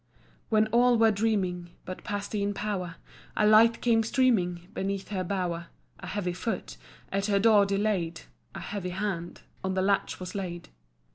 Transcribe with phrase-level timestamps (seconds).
[0.49, 2.95] When all were dreaming But Pastheen Power,
[3.37, 5.67] A light came streaming Beneath her bower:
[5.99, 6.75] A heavy foot
[7.11, 8.21] At her door delayed,
[8.55, 10.69] A heavy hand On the latch was laid.